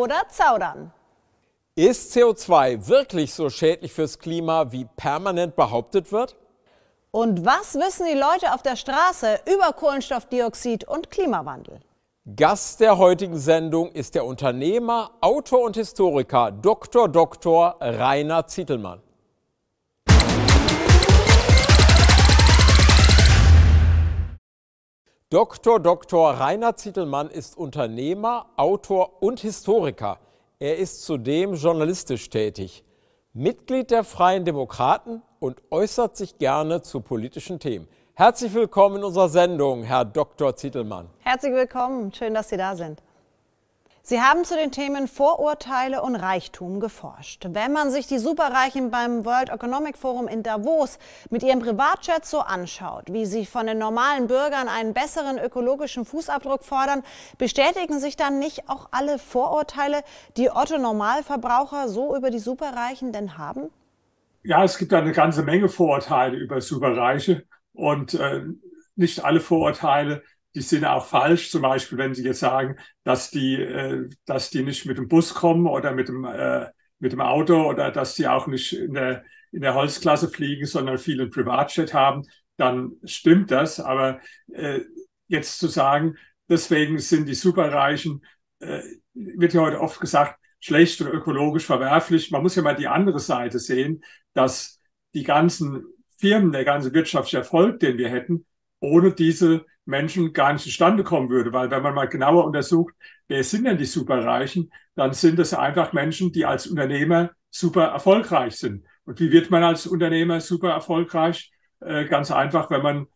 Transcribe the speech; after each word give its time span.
oder 0.00 0.22
zaudern. 0.28 0.92
Ist 1.76 2.14
CO2 2.16 2.88
wirklich 2.88 3.32
so 3.32 3.48
schädlich 3.48 3.92
fürs 3.92 4.18
Klima, 4.18 4.72
wie 4.72 4.86
permanent 4.96 5.54
behauptet 5.54 6.10
wird? 6.10 6.36
Und 7.12 7.44
was 7.44 7.74
wissen 7.74 8.06
die 8.06 8.18
Leute 8.18 8.54
auf 8.54 8.62
der 8.62 8.76
Straße 8.76 9.40
über 9.52 9.72
Kohlenstoffdioxid 9.72 10.84
und 10.84 11.10
Klimawandel? 11.10 11.80
Gast 12.36 12.80
der 12.80 12.98
heutigen 12.98 13.38
Sendung 13.38 13.90
ist 13.92 14.14
der 14.14 14.24
Unternehmer, 14.24 15.10
Autor 15.20 15.64
und 15.64 15.76
Historiker 15.76 16.52
Dr. 16.52 17.08
Dr. 17.08 17.76
Rainer 17.80 18.46
Zietelmann. 18.46 19.00
Dr. 25.32 25.78
Dr. 25.78 26.40
Rainer 26.40 26.74
Zietelmann 26.74 27.30
ist 27.30 27.56
Unternehmer, 27.56 28.46
Autor 28.56 29.22
und 29.22 29.38
Historiker. 29.38 30.18
Er 30.58 30.76
ist 30.76 31.04
zudem 31.04 31.54
journalistisch 31.54 32.28
tätig, 32.30 32.82
Mitglied 33.32 33.92
der 33.92 34.02
Freien 34.02 34.44
Demokraten 34.44 35.22
und 35.38 35.62
äußert 35.70 36.16
sich 36.16 36.38
gerne 36.38 36.82
zu 36.82 37.00
politischen 37.00 37.60
Themen. 37.60 37.86
Herzlich 38.14 38.52
willkommen 38.54 38.96
in 38.96 39.04
unserer 39.04 39.28
Sendung, 39.28 39.84
Herr 39.84 40.04
Dr. 40.04 40.56
Zietelmann. 40.56 41.08
Herzlich 41.20 41.52
willkommen, 41.52 42.12
schön, 42.12 42.34
dass 42.34 42.48
Sie 42.48 42.56
da 42.56 42.74
sind. 42.74 43.00
Sie 44.10 44.20
haben 44.20 44.44
zu 44.44 44.56
den 44.56 44.72
Themen 44.72 45.06
Vorurteile 45.06 46.02
und 46.02 46.16
Reichtum 46.16 46.80
geforscht. 46.80 47.46
Wenn 47.48 47.72
man 47.72 47.92
sich 47.92 48.08
die 48.08 48.18
Superreichen 48.18 48.90
beim 48.90 49.24
World 49.24 49.50
Economic 49.50 49.96
Forum 49.96 50.26
in 50.26 50.42
Davos 50.42 50.98
mit 51.30 51.44
ihrem 51.44 51.60
Privatjet 51.60 52.24
so 52.24 52.40
anschaut, 52.40 53.04
wie 53.12 53.24
sie 53.24 53.46
von 53.46 53.68
den 53.68 53.78
normalen 53.78 54.26
Bürgern 54.26 54.66
einen 54.66 54.94
besseren 54.94 55.38
ökologischen 55.38 56.04
Fußabdruck 56.04 56.64
fordern, 56.64 57.04
bestätigen 57.38 58.00
sich 58.00 58.16
dann 58.16 58.40
nicht 58.40 58.68
auch 58.68 58.88
alle 58.90 59.16
Vorurteile, 59.20 60.02
die 60.36 60.50
Otto 60.50 60.76
Normalverbraucher 60.76 61.88
so 61.88 62.16
über 62.16 62.30
die 62.30 62.40
Superreichen 62.40 63.12
denn 63.12 63.38
haben? 63.38 63.70
Ja, 64.42 64.64
es 64.64 64.76
gibt 64.76 64.92
eine 64.92 65.12
ganze 65.12 65.44
Menge 65.44 65.68
Vorurteile 65.68 66.36
über 66.36 66.60
Superreiche 66.60 67.44
und 67.74 68.14
äh, 68.14 68.42
nicht 68.96 69.24
alle 69.24 69.38
Vorurteile 69.38 70.24
die 70.54 70.60
sind 70.62 70.84
auch 70.84 71.06
falsch. 71.06 71.50
Zum 71.50 71.62
Beispiel, 71.62 71.98
wenn 71.98 72.14
Sie 72.14 72.24
jetzt 72.24 72.40
sagen, 72.40 72.76
dass 73.04 73.30
die, 73.30 73.54
äh, 73.56 74.08
dass 74.26 74.50
die 74.50 74.62
nicht 74.62 74.86
mit 74.86 74.98
dem 74.98 75.08
Bus 75.08 75.34
kommen 75.34 75.66
oder 75.66 75.92
mit 75.92 76.08
dem, 76.08 76.24
äh, 76.24 76.66
mit 76.98 77.12
dem 77.12 77.20
Auto 77.20 77.68
oder 77.68 77.90
dass 77.90 78.14
die 78.14 78.28
auch 78.28 78.46
nicht 78.46 78.72
in 78.72 78.94
der, 78.94 79.24
in 79.52 79.62
der 79.62 79.74
Holzklasse 79.74 80.28
fliegen, 80.28 80.66
sondern 80.66 80.98
viel 80.98 81.28
Privatjet 81.28 81.94
haben, 81.94 82.22
dann 82.56 82.92
stimmt 83.04 83.50
das. 83.50 83.80
Aber 83.80 84.20
äh, 84.52 84.80
jetzt 85.28 85.58
zu 85.58 85.68
sagen, 85.68 86.16
deswegen 86.48 86.98
sind 86.98 87.26
die 87.28 87.34
Superreichen, 87.34 88.24
äh, 88.58 88.82
wird 89.14 89.54
ja 89.54 89.62
heute 89.62 89.80
oft 89.80 90.00
gesagt, 90.00 90.38
schlecht 90.60 91.00
oder 91.00 91.12
ökologisch 91.12 91.64
verwerflich. 91.64 92.30
Man 92.30 92.42
muss 92.42 92.54
ja 92.54 92.62
mal 92.62 92.76
die 92.76 92.88
andere 92.88 93.18
Seite 93.18 93.58
sehen, 93.58 94.04
dass 94.34 94.78
die 95.14 95.22
ganzen 95.22 95.84
Firmen, 96.16 96.52
der 96.52 96.64
ganze 96.64 96.92
wirtschaftliche 96.92 97.38
Erfolg, 97.38 97.80
den 97.80 97.96
wir 97.96 98.10
hätten, 98.10 98.44
ohne 98.80 99.12
diese 99.12 99.64
Menschen 99.90 100.32
gar 100.32 100.52
nicht 100.52 100.62
zustande 100.62 101.04
kommen 101.04 101.28
würde. 101.28 101.52
Weil 101.52 101.70
wenn 101.70 101.82
man 101.82 101.94
mal 101.94 102.08
genauer 102.08 102.44
untersucht, 102.44 102.94
wer 103.28 103.44
sind 103.44 103.64
denn 103.64 103.78
die 103.78 103.84
Superreichen, 103.84 104.72
dann 104.94 105.12
sind 105.12 105.38
es 105.38 105.54
einfach 105.54 105.92
Menschen, 105.92 106.32
die 106.32 106.46
als 106.46 106.66
Unternehmer 106.66 107.30
super 107.50 107.84
erfolgreich 107.84 108.56
sind. 108.56 108.84
Und 109.04 109.20
wie 109.20 109.32
wird 109.32 109.50
man 109.50 109.62
als 109.62 109.86
Unternehmer 109.86 110.40
super 110.40 110.70
erfolgreich? 110.70 111.52
Äh, 111.80 112.06
ganz 112.06 112.30
einfach, 112.30 112.70
wenn 112.70 112.82
man 112.82 113.06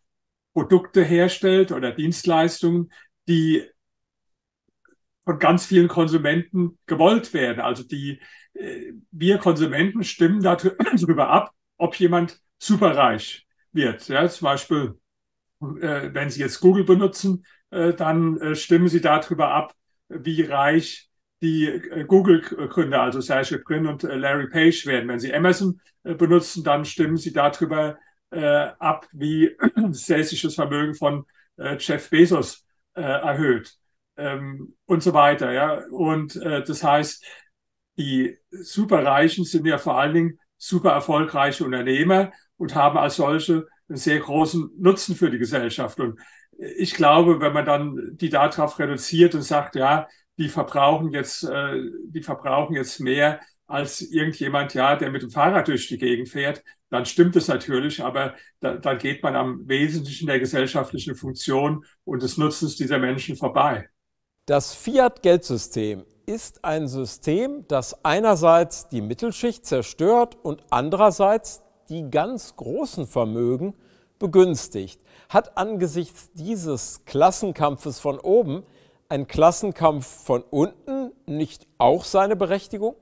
Produkte 0.52 1.02
herstellt 1.02 1.72
oder 1.72 1.92
Dienstleistungen, 1.92 2.92
die 3.28 3.64
von 5.24 5.38
ganz 5.38 5.66
vielen 5.66 5.88
Konsumenten 5.88 6.78
gewollt 6.86 7.32
werden. 7.32 7.60
Also 7.60 7.82
die 7.82 8.20
äh, 8.54 8.92
wir 9.10 9.38
Konsumenten 9.38 10.04
stimmen 10.04 10.42
darüber 10.42 11.28
ab, 11.30 11.52
ob 11.76 11.96
jemand 11.96 12.40
superreich 12.58 13.46
wird. 13.72 14.08
Ja, 14.08 14.28
zum 14.28 14.46
Beispiel 14.46 14.98
äh, 15.80 16.14
wenn 16.14 16.30
Sie 16.30 16.40
jetzt 16.40 16.60
Google 16.60 16.84
benutzen, 16.84 17.44
äh, 17.70 17.92
dann 17.94 18.38
äh, 18.38 18.54
stimmen 18.54 18.88
Sie 18.88 19.00
darüber 19.00 19.48
ab, 19.48 19.74
wie 20.08 20.42
reich 20.42 21.10
die 21.42 21.82
Google-Gründer, 22.06 23.02
also 23.02 23.20
Sergey 23.20 23.58
Brin 23.58 23.86
und 23.86 24.02
Larry 24.02 24.48
Page 24.48 24.86
werden. 24.86 25.08
Wenn 25.08 25.18
Sie 25.18 25.34
Amazon 25.34 25.78
benutzen, 26.02 26.64
dann 26.64 26.86
stimmen 26.86 27.18
Sie 27.18 27.34
darüber 27.34 27.98
ab, 28.30 29.06
wie 29.12 29.54
sich 29.90 30.40
das 30.40 30.54
Vermögen 30.54 30.94
von 30.94 31.26
Jeff 31.78 32.08
Bezos 32.08 32.64
erhöht 32.94 33.74
ähm, 34.16 34.74
und 34.86 35.02
so 35.02 35.12
weiter. 35.12 35.52
Ja? 35.52 35.82
Und 35.90 36.36
das 36.36 36.82
heißt, 36.82 37.22
die 37.98 38.38
Superreichen 38.50 39.44
sind 39.44 39.66
ja 39.66 39.76
vor 39.76 39.98
allen 39.98 40.14
Dingen 40.14 40.40
super 40.56 40.92
erfolgreiche 40.92 41.64
Unternehmer 41.64 42.32
und 42.56 42.74
haben 42.74 42.96
als 42.96 43.16
solche 43.16 43.66
sehr 43.88 44.18
großen 44.20 44.70
Nutzen 44.78 45.14
für 45.14 45.30
die 45.30 45.38
Gesellschaft. 45.38 46.00
Und 46.00 46.18
ich 46.76 46.94
glaube, 46.94 47.40
wenn 47.40 47.52
man 47.52 47.66
dann 47.66 48.16
die 48.16 48.30
darauf 48.30 48.78
reduziert 48.78 49.34
und 49.34 49.42
sagt, 49.42 49.76
ja, 49.76 50.08
die 50.38 50.48
verbrauchen 50.48 51.12
jetzt, 51.12 51.44
äh, 51.44 51.80
die 52.06 52.22
verbrauchen 52.22 52.74
jetzt 52.74 53.00
mehr 53.00 53.40
als 53.66 54.02
irgendjemand, 54.02 54.74
ja, 54.74 54.96
der 54.96 55.10
mit 55.10 55.22
dem 55.22 55.30
Fahrrad 55.30 55.68
durch 55.68 55.88
die 55.88 55.98
Gegend 55.98 56.28
fährt, 56.28 56.62
dann 56.90 57.06
stimmt 57.06 57.34
es 57.36 57.48
natürlich, 57.48 58.02
aber 58.02 58.34
da, 58.60 58.74
dann 58.74 58.98
geht 58.98 59.22
man 59.22 59.36
am 59.36 59.66
Wesentlichen 59.66 60.26
der 60.26 60.38
gesellschaftlichen 60.38 61.16
Funktion 61.16 61.84
und 62.04 62.22
des 62.22 62.36
Nutzens 62.36 62.76
dieser 62.76 62.98
Menschen 62.98 63.36
vorbei. 63.36 63.88
Das 64.46 64.74
Fiat-Geldsystem 64.74 66.04
ist 66.26 66.64
ein 66.64 66.86
System, 66.86 67.64
das 67.68 68.04
einerseits 68.04 68.88
die 68.88 69.00
Mittelschicht 69.00 69.64
zerstört 69.64 70.36
und 70.42 70.62
andererseits 70.70 71.62
die 71.88 72.10
ganz 72.10 72.56
großen 72.56 73.06
Vermögen 73.06 73.74
begünstigt. 74.18 75.00
Hat 75.28 75.56
angesichts 75.56 76.30
dieses 76.34 77.04
Klassenkampfes 77.04 78.00
von 78.00 78.18
oben 78.18 78.62
ein 79.08 79.26
Klassenkampf 79.26 80.06
von 80.06 80.42
unten 80.42 81.12
nicht 81.26 81.66
auch 81.78 82.04
seine 82.04 82.36
Berechtigung? 82.36 82.96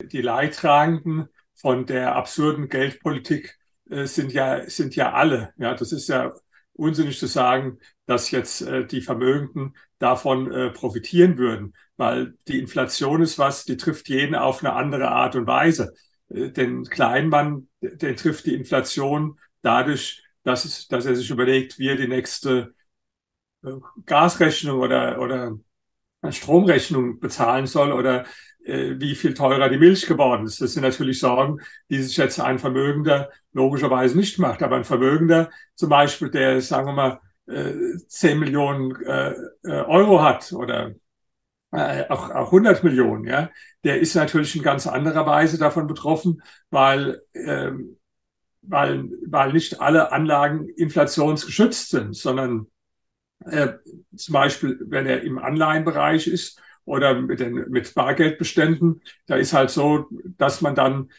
Die 0.00 0.22
Leidtragenden 0.22 1.28
von 1.54 1.86
der 1.86 2.16
absurden 2.16 2.68
Geldpolitik 2.68 3.58
äh, 3.90 4.06
sind, 4.06 4.32
ja, 4.32 4.68
sind 4.68 4.96
ja 4.96 5.12
alle. 5.12 5.52
Ja, 5.56 5.74
das 5.74 5.92
ist 5.92 6.08
ja 6.08 6.32
unsinnig 6.74 7.18
zu 7.18 7.26
sagen, 7.26 7.78
dass 8.06 8.30
jetzt 8.30 8.62
äh, 8.62 8.86
die 8.86 9.00
Vermögenden 9.00 9.76
davon 9.98 10.50
äh, 10.52 10.70
profitieren 10.70 11.38
würden, 11.38 11.74
weil 11.96 12.34
die 12.48 12.58
Inflation 12.58 13.22
ist 13.22 13.38
was, 13.38 13.64
die 13.64 13.76
trifft 13.76 14.08
jeden 14.08 14.34
auf 14.34 14.64
eine 14.64 14.72
andere 14.72 15.08
Art 15.08 15.36
und 15.36 15.46
Weise. 15.46 15.94
Äh, 16.32 16.50
den 16.50 16.84
Kleinmann, 16.84 17.68
der 17.80 18.16
trifft 18.16 18.46
die 18.46 18.54
Inflation 18.54 19.38
dadurch, 19.62 20.22
dass, 20.44 20.64
es, 20.64 20.88
dass 20.88 21.06
er 21.06 21.16
sich 21.16 21.30
überlegt, 21.30 21.78
wie 21.78 21.88
er 21.88 21.96
die 21.96 22.08
nächste 22.08 22.74
äh, 23.64 23.72
Gasrechnung 24.06 24.80
oder, 24.80 25.20
oder 25.20 25.58
Stromrechnung 26.30 27.18
bezahlen 27.20 27.66
soll 27.66 27.92
oder 27.92 28.24
äh, 28.64 28.94
wie 28.98 29.14
viel 29.14 29.34
teurer 29.34 29.68
die 29.68 29.78
Milch 29.78 30.06
geworden 30.06 30.46
ist. 30.46 30.60
Das 30.60 30.72
sind 30.74 30.82
natürlich 30.82 31.18
Sorgen, 31.18 31.60
die 31.90 32.00
sich 32.02 32.16
jetzt 32.16 32.38
ein 32.40 32.58
Vermögender 32.58 33.30
logischerweise 33.52 34.16
nicht 34.16 34.38
macht. 34.38 34.62
Aber 34.62 34.76
ein 34.76 34.84
Vermögender 34.84 35.50
zum 35.74 35.88
Beispiel, 35.88 36.30
der, 36.30 36.60
sagen 36.60 36.86
wir 36.86 36.92
mal, 36.92 37.20
äh, 37.46 37.72
10 38.06 38.38
Millionen 38.38 38.94
äh, 39.04 39.34
äh, 39.64 39.82
Euro 39.82 40.22
hat 40.22 40.52
oder 40.52 40.94
äh, 41.72 42.04
auch, 42.08 42.30
auch 42.30 42.46
100 42.46 42.84
Millionen, 42.84 43.24
ja, 43.24 43.50
der 43.84 44.00
ist 44.00 44.14
natürlich 44.14 44.54
in 44.54 44.62
ganz 44.62 44.86
anderer 44.86 45.26
Weise 45.26 45.58
davon 45.58 45.86
betroffen, 45.86 46.42
weil, 46.70 47.22
ähm, 47.34 47.96
weil, 48.62 49.08
weil 49.26 49.52
nicht 49.52 49.80
alle 49.80 50.12
Anlagen 50.12 50.68
inflationsgeschützt 50.68 51.90
sind, 51.90 52.14
sondern 52.14 52.66
äh, 53.46 53.68
zum 54.14 54.32
Beispiel, 54.32 54.78
wenn 54.86 55.06
er 55.06 55.22
im 55.22 55.38
Anleihenbereich 55.38 56.26
ist 56.28 56.60
oder 56.84 57.14
mit, 57.14 57.40
den, 57.40 57.54
mit 57.70 57.94
Bargeldbeständen, 57.94 59.02
da 59.26 59.36
ist 59.36 59.52
halt 59.52 59.70
so, 59.70 60.06
dass 60.36 60.60
man 60.60 60.74
dann 60.74 61.10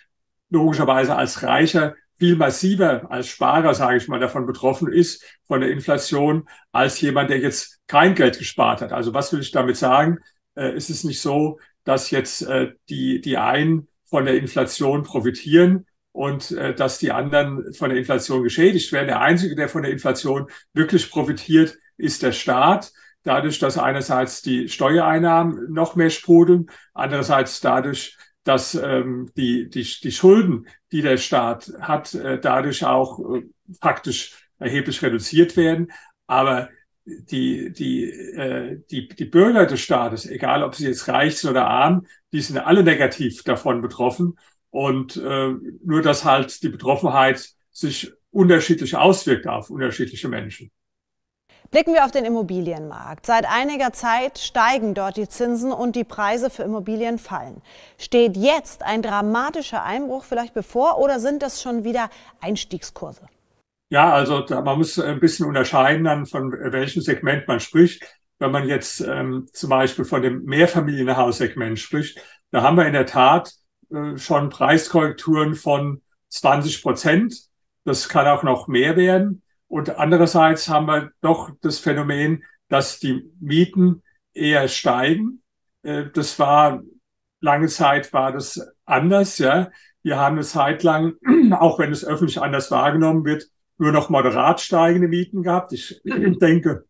logischerweise 0.50 1.16
als 1.16 1.44
Reicher 1.44 1.96
viel 2.18 2.36
massiver 2.36 3.12
als 3.12 3.28
Sparer, 3.28 3.74
sage 3.74 3.98
ich 3.98 4.08
mal, 4.08 4.20
davon 4.20 4.46
betroffen 4.46 4.92
ist, 4.92 5.26
von 5.48 5.62
der 5.62 5.72
Inflation, 5.72 6.48
als 6.72 7.02
jemand, 7.02 7.30
der 7.30 7.40
jetzt 7.40 7.82
kein 7.88 8.16
Geld 8.16 8.38
gespart 8.38 8.82
hat. 8.82 8.94
Also 8.94 9.14
was 9.14 9.34
will 9.34 9.42
ich 9.42 9.52
damit 9.52 9.78
sagen? 9.78 10.20
Äh, 10.56 10.76
ist 10.76 10.90
es 10.90 11.04
nicht 11.04 11.22
so, 11.22 11.60
dass 11.84 12.12
jetzt 12.12 12.44
äh, 12.44 12.72
die, 12.90 13.22
die 13.22 13.38
einen 13.38 13.88
von 14.06 14.26
der 14.26 14.38
Inflation 14.38 15.04
profitieren 15.04 15.86
und 16.12 16.52
äh, 16.52 16.74
dass 16.74 17.00
die 17.00 17.12
anderen 17.12 17.74
von 17.74 17.90
der 17.90 17.98
Inflation 17.98 18.44
geschädigt 18.44 18.92
werden. 18.92 19.08
Der 19.08 19.22
Einzige, 19.22 19.56
der 19.56 19.70
von 19.70 19.84
der 19.84 19.92
Inflation 19.92 20.48
wirklich 20.74 21.10
profitiert, 21.10 21.78
ist 21.98 22.24
der 22.24 22.32
Staat. 22.32 22.94
Dadurch, 23.24 23.58
dass 23.60 23.78
einerseits 23.78 24.42
die 24.42 24.70
Steuereinnahmen 24.70 25.72
noch 25.72 25.96
mehr 25.96 26.10
sprudeln, 26.10 26.70
andererseits 26.94 27.62
dadurch, 27.62 28.18
dass 28.44 28.76
ähm, 28.76 29.32
die, 29.38 29.70
die, 29.70 29.84
die 29.84 30.12
Schulden, 30.12 30.68
die 30.92 31.02
der 31.02 31.18
Staat 31.18 31.72
hat, 31.80 32.14
äh, 32.14 32.40
dadurch 32.40 32.86
auch 32.86 33.20
äh, 33.36 33.44
faktisch 33.82 34.50
erheblich 34.60 35.02
reduziert 35.02 35.56
werden. 35.56 35.92
Aber 36.28 36.70
die, 37.06 37.72
die, 37.74 38.04
äh, 38.06 38.82
die, 38.90 39.08
die 39.08 39.26
Bürger 39.26 39.66
des 39.66 39.82
Staates, 39.82 40.26
egal 40.26 40.64
ob 40.64 40.76
sie 40.76 40.88
jetzt 40.88 41.08
reich 41.08 41.38
sind 41.38 41.52
oder 41.52 41.68
arm, 41.68 42.06
die 42.32 42.42
sind 42.42 42.58
alle 42.58 42.84
negativ 42.84 43.44
davon 43.44 43.82
betroffen. 43.82 44.38
Und 44.70 45.18
äh, 45.18 45.54
nur, 45.84 46.02
dass 46.02 46.26
halt 46.26 46.64
die 46.64 46.70
Betroffenheit 46.70 47.50
sich 47.72 48.12
unterschiedlich 48.32 48.96
auswirkt 48.96 49.48
auf 49.48 49.70
unterschiedliche 49.70 50.28
Menschen. 50.28 50.72
Blicken 51.70 51.94
wir 51.94 52.06
auf 52.06 52.12
den 52.12 52.26
Immobilienmarkt. 52.26 53.26
Seit 53.26 53.46
einiger 53.50 53.94
Zeit 53.94 54.38
steigen 54.38 54.94
dort 54.94 55.18
die 55.18 55.28
Zinsen 55.28 55.72
und 55.72 55.96
die 55.96 56.04
Preise 56.04 56.50
für 56.50 56.64
Immobilien 56.64 57.18
fallen. 57.18 57.62
Steht 57.98 58.38
jetzt 58.38 58.84
ein 58.84 59.02
dramatischer 59.02 59.84
Einbruch 59.84 60.24
vielleicht 60.24 60.54
bevor 60.54 61.00
oder 61.00 61.20
sind 61.20 61.42
das 61.42 61.62
schon 61.62 61.84
wieder 61.84 62.10
Einstiegskurse? 62.42 63.28
Ja, 63.90 64.12
also 64.12 64.42
da, 64.42 64.62
man 64.62 64.78
muss 64.78 64.98
ein 65.00 65.20
bisschen 65.20 65.46
unterscheiden 65.46 66.04
dann 66.04 66.26
von 66.26 66.52
welchem 66.52 67.02
Segment 67.02 67.48
man 67.48 67.60
spricht. 67.60 68.04
Wenn 68.40 68.52
man 68.52 68.68
jetzt 68.68 69.02
ähm, 69.02 69.48
zum 69.54 69.70
Beispiel 69.70 70.06
von 70.06 70.22
dem 70.22 70.44
Mehrfamilienhaussegment 70.46 71.80
spricht, 71.80 72.20
da 72.52 72.62
haben 72.62 72.78
wir 72.78 72.88
in 72.88 72.94
der 72.94 73.06
Tat 73.06 73.54
äh, 73.92 74.18
schon 74.18 74.50
Preiskorrekturen 74.50 75.56
von 75.56 76.02
20 76.30 76.82
Prozent. 76.82 77.36
Das 77.86 78.10
kann 78.10 78.28
auch 78.28 78.44
noch 78.44 78.68
mehr 78.68 78.96
werden. 78.96 79.44
Und 79.68 79.98
andererseits 79.98 80.68
haben 80.70 80.88
wir 80.88 81.12
doch 81.22 81.52
das 81.62 81.80
Phänomen, 81.80 82.44
dass 82.70 83.00
die 83.00 83.32
Mieten 83.40 84.02
eher 84.34 84.68
steigen. 84.68 85.44
Äh, 85.84 86.06
das 86.14 86.40
war 86.40 86.82
lange 87.44 87.68
Zeit 87.68 88.12
war 88.14 88.32
das 88.32 88.66
anders, 88.86 89.38
ja. 89.38 89.70
Wir 90.02 90.18
haben 90.18 90.36
eine 90.36 90.46
Zeit 90.46 90.84
lang, 90.84 91.14
auch 91.52 91.78
wenn 91.80 91.92
es 91.92 92.06
öffentlich 92.06 92.42
anders 92.42 92.72
wahrgenommen 92.72 93.26
wird, 93.26 93.50
nur 93.78 93.92
noch 93.92 94.10
moderat 94.10 94.62
steigende 94.62 95.08
Mieten 95.08 95.44
gehabt. 95.44 95.74
Ich 95.74 96.02
denke, 96.06 96.86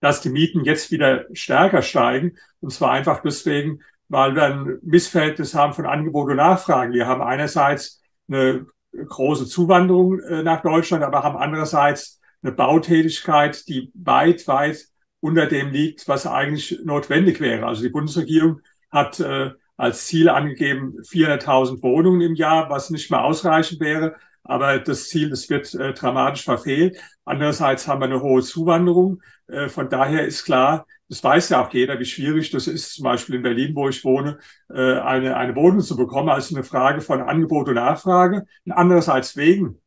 dass 0.00 0.20
die 0.20 0.30
Mieten 0.30 0.64
jetzt 0.64 0.90
wieder 0.90 1.24
stärker 1.32 1.82
steigen. 1.82 2.36
Und 2.60 2.70
zwar 2.70 2.92
einfach 2.92 3.22
deswegen, 3.22 3.80
weil 4.08 4.34
wir 4.34 4.44
ein 4.44 4.78
Missverhältnis 4.82 5.54
haben 5.54 5.72
von 5.72 5.86
Angebot 5.86 6.30
und 6.30 6.36
Nachfrage. 6.36 6.92
Wir 6.92 7.06
haben 7.06 7.22
einerseits 7.22 8.00
eine 8.28 8.66
große 8.92 9.46
Zuwanderung 9.46 10.20
äh, 10.20 10.42
nach 10.42 10.62
Deutschland, 10.62 11.04
aber 11.04 11.22
haben 11.22 11.36
andererseits 11.36 12.20
eine 12.42 12.52
Bautätigkeit, 12.52 13.66
die 13.68 13.90
weit, 13.94 14.46
weit 14.48 14.86
unter 15.20 15.46
dem 15.46 15.70
liegt, 15.70 16.06
was 16.08 16.26
eigentlich 16.26 16.80
notwendig 16.84 17.40
wäre. 17.40 17.66
Also 17.66 17.82
die 17.82 17.88
Bundesregierung 17.88 18.60
hat 18.90 19.18
äh, 19.20 19.50
als 19.76 20.06
Ziel 20.06 20.28
angegeben 20.28 21.00
400.000 21.02 21.82
Wohnungen 21.82 22.20
im 22.20 22.34
Jahr, 22.34 22.70
was 22.70 22.90
nicht 22.90 23.10
mehr 23.10 23.24
ausreichend 23.24 23.80
wäre. 23.80 24.16
Aber 24.48 24.78
das 24.78 25.08
Ziel, 25.08 25.30
das 25.30 25.48
wird 25.50 25.74
äh, 25.74 25.92
dramatisch 25.92 26.44
verfehlt. 26.44 26.98
Andererseits 27.24 27.88
haben 27.88 28.00
wir 28.00 28.06
eine 28.06 28.22
hohe 28.22 28.42
Zuwanderung. 28.42 29.22
Äh, 29.48 29.68
von 29.68 29.88
daher 29.90 30.26
ist 30.26 30.44
klar, 30.44 30.86
das 31.08 31.22
weiß 31.22 31.50
ja 31.50 31.64
auch 31.64 31.72
jeder, 31.72 31.98
wie 32.00 32.04
schwierig 32.04 32.50
das 32.50 32.66
ist, 32.66 32.94
zum 32.94 33.04
Beispiel 33.04 33.36
in 33.36 33.42
Berlin, 33.42 33.74
wo 33.74 33.88
ich 33.88 34.04
wohne, 34.04 34.38
äh, 34.70 34.98
eine, 34.98 35.36
eine 35.36 35.54
Wohnung 35.54 35.80
zu 35.80 35.96
bekommen. 35.96 36.28
Also 36.28 36.54
eine 36.54 36.64
Frage 36.64 37.00
von 37.00 37.20
Angebot 37.22 37.68
und 37.68 37.74
Nachfrage. 37.74 38.46
Und 38.64 38.72
andererseits 38.72 39.36
wegen 39.36 39.80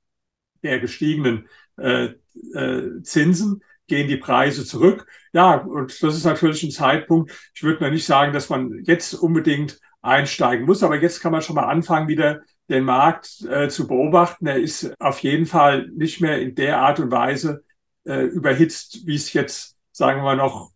der 0.63 0.79
gestiegenen 0.79 1.47
äh, 1.77 2.09
äh, 2.53 3.01
Zinsen 3.03 3.63
gehen 3.87 4.07
die 4.07 4.17
Preise 4.17 4.65
zurück. 4.65 5.07
Ja, 5.33 5.55
und 5.55 5.91
das 6.03 6.15
ist 6.15 6.25
natürlich 6.25 6.63
ein 6.63 6.71
Zeitpunkt. 6.71 7.31
Ich 7.53 7.63
würde 7.63 7.83
mir 7.83 7.91
nicht 7.91 8.05
sagen, 8.05 8.33
dass 8.33 8.49
man 8.49 8.83
jetzt 8.83 9.13
unbedingt 9.13 9.79
einsteigen 10.01 10.65
muss, 10.65 10.83
aber 10.83 11.01
jetzt 11.01 11.19
kann 11.19 11.31
man 11.31 11.41
schon 11.41 11.55
mal 11.55 11.65
anfangen, 11.67 12.07
wieder 12.07 12.41
den 12.69 12.83
Markt 12.83 13.41
äh, 13.49 13.69
zu 13.69 13.87
beobachten. 13.87 14.47
Er 14.47 14.57
ist 14.57 14.93
auf 14.99 15.19
jeden 15.19 15.45
Fall 15.45 15.87
nicht 15.89 16.21
mehr 16.21 16.39
in 16.39 16.55
der 16.55 16.79
Art 16.79 16.99
und 16.99 17.11
Weise 17.11 17.63
äh, 18.05 18.21
überhitzt, 18.21 19.05
wie 19.05 19.15
es 19.15 19.33
jetzt, 19.33 19.77
sagen 19.91 20.23
wir 20.23 20.35
noch, 20.35 20.71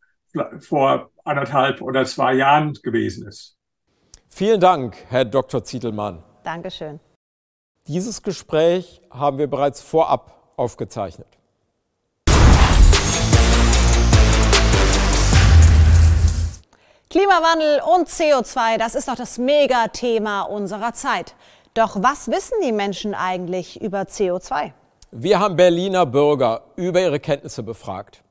vor 0.60 1.12
anderthalb 1.24 1.82
oder 1.82 2.06
zwei 2.06 2.34
Jahren 2.34 2.74
gewesen 2.82 3.28
ist. 3.28 3.56
Vielen 4.30 4.60
Dank, 4.60 4.98
Herr 5.10 5.26
Dr. 5.26 5.64
Zietelmann. 5.64 6.24
Dankeschön. 6.44 7.00
Dieses 7.88 8.24
Gespräch 8.24 9.02
haben 9.12 9.38
wir 9.38 9.48
bereits 9.48 9.82
vorab 9.82 10.54
aufgezeichnet. 10.58 11.28
Klimawandel 17.10 17.80
und 17.94 18.10
CO2, 18.10 18.80
das 18.80 18.96
ist 18.96 19.08
doch 19.08 19.16
das 19.16 19.38
Megathema 19.38 20.42
unserer 20.42 20.94
Zeit. 20.94 21.36
Doch 21.74 21.96
was 22.00 22.28
wissen 22.28 22.56
die 22.64 22.72
Menschen 22.72 23.16
eigentlich 23.16 23.82
über 23.82 24.02
CO2? 24.02 24.74
Wir 25.12 25.40
haben 25.40 25.56
Berliner 25.56 26.06
Bürger 26.06 26.62
über 26.76 27.02
ihre 27.02 27.20
Kenntnisse 27.20 27.64
befragt. 27.64 28.24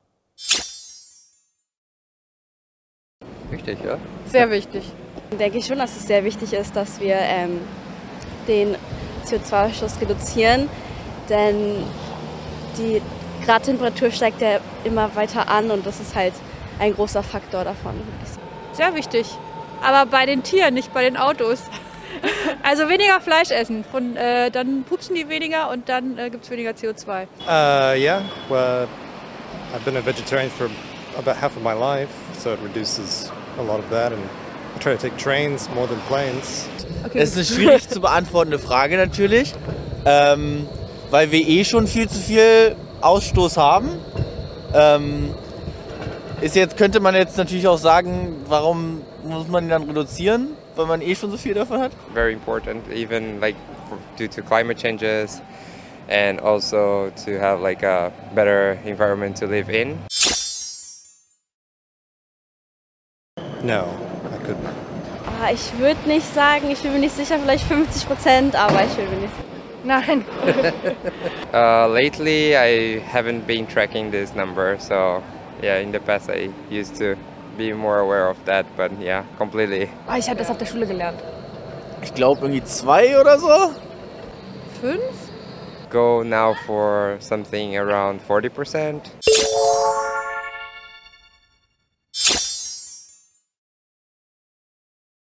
Wichtig, 3.49 3.79
ja? 3.83 3.97
Sehr 4.25 4.49
wichtig. 4.49 4.85
Denke 5.37 5.57
ich 5.57 5.65
schon, 5.65 5.77
dass 5.77 5.95
es 5.95 6.07
sehr 6.07 6.23
wichtig 6.23 6.53
ist, 6.53 6.75
dass 6.75 7.01
wir 7.01 7.15
ähm, 7.15 7.59
den 8.47 8.75
CO2-Ausstoß 9.25 9.99
reduzieren, 10.01 10.69
denn 11.29 11.83
die 12.77 13.01
Gradtemperatur 13.45 14.11
steigt 14.11 14.41
ja 14.41 14.59
immer 14.85 15.13
weiter 15.15 15.49
an 15.49 15.69
und 15.69 15.85
das 15.85 15.99
ist 15.99 16.15
halt 16.15 16.33
ein 16.79 16.93
großer 16.93 17.23
Faktor 17.23 17.65
davon. 17.65 17.93
Sehr 18.71 18.95
wichtig. 18.95 19.27
Aber 19.83 20.09
bei 20.09 20.25
den 20.25 20.43
Tieren, 20.43 20.73
nicht 20.73 20.93
bei 20.93 21.03
den 21.03 21.17
Autos. 21.17 21.63
Also 22.63 22.87
weniger 22.87 23.19
Fleisch 23.19 23.51
essen, 23.51 23.83
von, 23.83 24.15
äh, 24.15 24.49
dann 24.49 24.83
pupsen 24.83 25.15
die 25.15 25.27
weniger 25.27 25.69
und 25.69 25.89
dann 25.89 26.17
äh, 26.17 26.29
gibt 26.29 26.45
es 26.45 26.49
weniger 26.49 26.71
CO2. 26.71 27.23
Uh, 27.45 27.99
yeah, 27.99 28.21
well, 28.49 28.87
I've 29.73 29.83
been 29.83 29.97
a 29.97 30.05
vegetarian 30.05 30.49
for 30.49 30.69
about 31.17 31.35
half 31.35 31.57
of 31.57 31.63
my 31.63 31.73
life, 31.73 32.09
so 32.39 32.53
it 32.53 32.59
reduces 32.63 33.31
a 33.57 33.61
lot 33.61 33.79
of 33.79 33.89
that. 33.89 34.13
And 34.13 34.21
I 34.75 34.79
try 34.79 34.95
to 34.95 35.01
take 35.01 35.17
trains 35.17 35.69
more 35.75 35.87
than 35.87 35.99
planes. 36.07 36.67
Okay. 37.05 37.19
Das 37.19 37.35
ist 37.35 37.35
eine 37.35 37.45
schwierig 37.45 37.89
zu 37.89 37.99
beantwortende 37.99 38.59
Frage 38.59 38.97
natürlich, 38.97 39.53
ähm, 40.05 40.67
weil 41.11 41.31
wir 41.31 41.45
eh 41.47 41.65
schon 41.65 41.87
viel 41.87 42.07
zu 42.07 42.19
viel 42.19 42.75
Ausstoß 43.01 43.57
haben. 43.57 43.89
Ähm, 44.73 45.33
ist 46.41 46.55
jetzt 46.55 46.77
könnte 46.77 46.99
man 46.99 47.15
jetzt 47.15 47.37
natürlich 47.37 47.67
auch 47.67 47.77
sagen, 47.77 48.35
warum 48.47 49.01
muss 49.23 49.47
man 49.47 49.65
ihn 49.65 49.69
dann 49.69 49.83
reduzieren, 49.83 50.49
weil 50.75 50.85
man 50.85 51.01
eh 51.01 51.15
schon 51.15 51.31
so 51.31 51.37
viel 51.37 51.53
davon 51.53 51.79
hat? 51.79 51.91
Very 52.13 52.33
important, 52.33 52.91
even 52.91 53.39
like 53.39 53.55
for, 53.89 53.97
due 54.17 54.27
to 54.27 54.41
climate 54.41 54.77
changes 54.77 55.41
and 56.09 56.39
also 56.39 57.11
to 57.25 57.39
have 57.39 57.61
like 57.61 57.83
a 57.83 58.11
better 58.35 58.79
environment 58.85 59.37
to 59.37 59.47
live 59.47 59.69
in. 59.69 59.97
No, 63.63 63.85
I 64.31 64.37
couldn't. 64.45 64.67
Ah, 65.41 65.51
ich 65.51 65.77
würde 65.77 66.07
nicht 66.07 66.33
sagen, 66.33 66.69
ich 66.69 66.81
bin 66.81 66.93
mir 66.93 66.99
nicht 66.99 67.15
sicher, 67.15 67.39
vielleicht 67.39 67.65
50 67.65 68.07
Prozent, 68.07 68.55
aber 68.55 68.83
ich 68.83 68.95
will 68.97 69.07
mir 69.07 69.21
nicht 69.21 69.33
Nein. 69.83 70.23
uh, 71.53 71.87
lately, 71.89 72.55
I 72.55 72.99
haven't 72.99 73.45
been 73.45 73.67
tracking 73.67 74.11
this 74.11 74.33
number, 74.33 74.77
so 74.79 75.21
yeah, 75.61 75.79
in 75.79 75.91
the 75.91 75.99
past 75.99 76.29
I 76.29 76.51
used 76.69 76.95
to 76.95 77.17
be 77.57 77.73
more 77.73 77.99
aware 77.99 78.29
of 78.29 78.37
that, 78.45 78.65
but 78.75 78.91
yeah, 78.99 79.23
completely. 79.37 79.89
Oh, 80.07 80.15
ich 80.17 80.27
habe 80.27 80.37
das 80.37 80.49
auf 80.49 80.57
der 80.57 80.65
Schule 80.65 80.85
gelernt. 80.85 81.19
Ich 82.01 82.13
glaube 82.13 82.41
irgendwie 82.41 82.63
zwei 82.63 83.19
oder 83.19 83.39
so. 83.39 83.73
Fünf? 84.81 85.31
Go 85.89 86.23
now 86.23 86.53
for 86.65 87.17
something 87.19 87.77
around 87.77 88.21
40%. 88.27 89.01